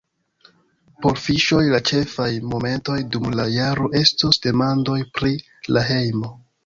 [1.05, 5.33] Por Fiŝoj la ĉefaj momentoj dum la jaro estos demandoj pri
[5.77, 6.33] la hejmo.